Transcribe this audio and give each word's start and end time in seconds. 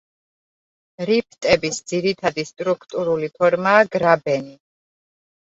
რიფტების 1.09 1.77
ძირითადი 1.91 2.45
სტრუქტურული 2.53 3.29
ფორმაა 3.37 3.85
გრაბენი. 3.97 4.59